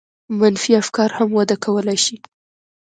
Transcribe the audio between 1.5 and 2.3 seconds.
کولای شي.